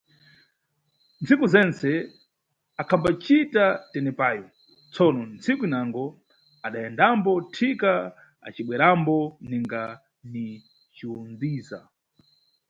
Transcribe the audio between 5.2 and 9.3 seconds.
ntsiku inango adayendambo thika acibwerambo